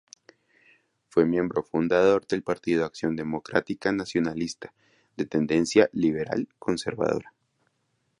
Fue 1.09 1.25
miembro 1.27 1.61
fundador 1.61 2.25
del 2.25 2.41
partido 2.41 2.85
Acción 2.85 3.15
Democrática 3.15 3.91
Nacionalista, 3.91 4.73
de 5.15 5.27
tendencia 5.27 5.91
liberal-conservadora. 5.93 7.35